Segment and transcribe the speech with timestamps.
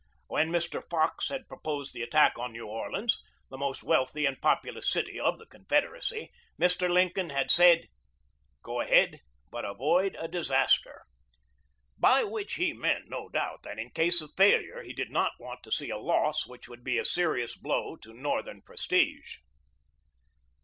[0.25, 0.81] When Mr.
[0.89, 5.37] Fox had proposed the attack on New Orleans, the most wealthy and populous city of
[5.37, 6.89] the Confederacy, Mr.
[6.89, 7.85] Lincoln had said:
[8.63, 9.19] "Go ahead,
[9.51, 11.03] but avoid a disaster";
[11.99, 15.61] by which he meant, no doubt, that in case of failure he did not want
[15.61, 19.37] to see a loss which would be a serious blow to Northern prestige.